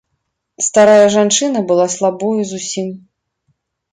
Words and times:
Старая 0.67 1.07
жанчына 1.15 1.61
была 1.71 1.85
слабою 1.95 2.39
зусім. 2.53 2.87